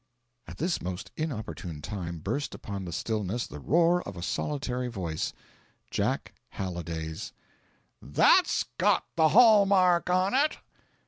[0.47, 5.31] At this most inopportune time burst upon the stillness the roar of a solitary voice
[5.91, 7.33] Jack Halliday's:
[8.01, 10.57] "THAT'S got the hall mark on it!"